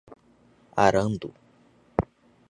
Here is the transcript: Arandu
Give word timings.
Arandu 0.85 1.29